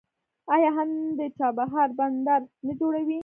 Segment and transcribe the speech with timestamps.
[0.53, 3.19] آیا هند د چابهار بندر نه جوړوي؟